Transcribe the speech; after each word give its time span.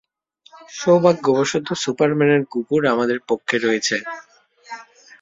সৌভাগ্যবশত, 0.73 1.67
সুপারম্যানের 1.83 2.43
কুকুর 2.51 2.83
আমাদের 2.93 3.17
পক্ষে 3.29 3.57
রয়েছে। 3.57 3.95